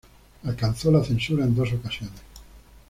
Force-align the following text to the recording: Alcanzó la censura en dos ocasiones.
Alcanzó 0.45 0.91
la 0.91 1.03
censura 1.03 1.43
en 1.45 1.53
dos 1.55 1.71
ocasiones. 1.73 2.21